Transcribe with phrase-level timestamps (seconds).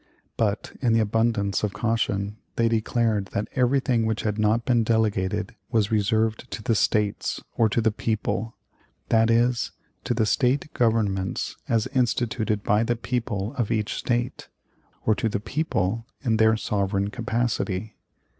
[0.35, 5.53] But, in the abundance of caution, they declared that everything which had not been delegated
[5.69, 8.55] was reserved to the States, or to the people
[9.09, 9.71] that is,
[10.05, 14.47] to the State governments as instituted by the people of each State,
[15.05, 17.95] or to the people in their sovereign capacity.